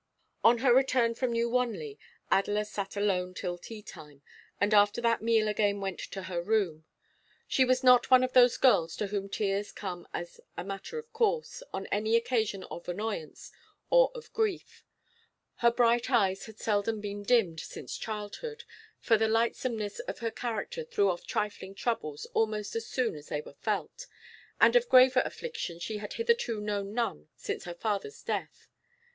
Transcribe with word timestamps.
On 0.43 0.57
her 0.65 0.73
return 0.73 1.13
from 1.13 1.31
New 1.31 1.47
Wanley, 1.47 1.99
Adela 2.31 2.65
sat 2.65 2.97
alone 2.97 3.35
till 3.35 3.59
tea 3.59 3.83
time, 3.83 4.23
and 4.59 4.73
after 4.73 4.99
that 4.99 5.21
meal 5.21 5.47
again 5.47 5.79
went 5.79 5.99
to 5.99 6.23
her 6.23 6.41
room. 6.41 6.85
She 7.47 7.63
was 7.63 7.83
not 7.83 8.09
one 8.09 8.23
of 8.23 8.33
those 8.33 8.57
girls 8.57 8.95
to 8.95 9.05
whom 9.05 9.29
tears 9.29 9.71
come 9.71 10.07
as 10.11 10.41
a 10.57 10.63
matter 10.63 10.97
of 10.97 11.13
course 11.13 11.61
on 11.71 11.85
any 11.91 12.15
occasion 12.15 12.63
of 12.71 12.89
annoyance 12.89 13.51
or 13.91 14.09
of 14.15 14.33
grief; 14.33 14.83
her 15.57 15.69
bright 15.69 16.09
eyes 16.09 16.47
had 16.47 16.57
seldom 16.57 16.99
been 16.99 17.21
dimmed 17.21 17.59
since 17.59 17.95
childhood, 17.95 18.63
for 18.99 19.19
the 19.19 19.27
lightsomeness 19.27 19.99
of 19.99 20.17
her 20.17 20.31
character 20.31 20.83
threw 20.83 21.11
off 21.11 21.27
trifling 21.27 21.75
troubles 21.75 22.25
almost 22.33 22.75
as 22.75 22.87
soon 22.87 23.13
as 23.13 23.27
they 23.27 23.41
were 23.41 23.53
felt, 23.53 24.07
and 24.59 24.75
of 24.75 24.89
graver 24.89 25.21
afflictions 25.23 25.83
she 25.83 25.97
had 25.99 26.13
hitherto 26.13 26.59
known 26.59 26.91
none 26.91 27.27
since 27.35 27.65
her 27.65 27.75
father's 27.75 28.23
death. 28.23 28.65